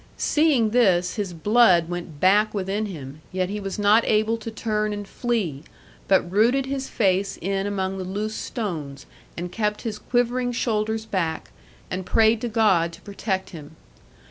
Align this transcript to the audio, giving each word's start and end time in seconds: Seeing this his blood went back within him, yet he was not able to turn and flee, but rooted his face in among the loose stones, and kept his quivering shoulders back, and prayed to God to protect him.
Seeing 0.17 0.71
this 0.71 1.13
his 1.13 1.31
blood 1.31 1.87
went 1.87 2.19
back 2.19 2.55
within 2.55 2.87
him, 2.87 3.21
yet 3.31 3.49
he 3.51 3.59
was 3.59 3.77
not 3.77 4.03
able 4.05 4.35
to 4.35 4.49
turn 4.49 4.93
and 4.93 5.07
flee, 5.07 5.61
but 6.07 6.23
rooted 6.31 6.65
his 6.65 6.89
face 6.89 7.37
in 7.39 7.67
among 7.67 7.99
the 7.99 8.03
loose 8.03 8.33
stones, 8.33 9.05
and 9.37 9.51
kept 9.51 9.83
his 9.83 9.99
quivering 9.99 10.53
shoulders 10.53 11.05
back, 11.05 11.51
and 11.91 12.03
prayed 12.03 12.41
to 12.41 12.49
God 12.49 12.91
to 12.93 13.01
protect 13.01 13.51
him. 13.51 13.75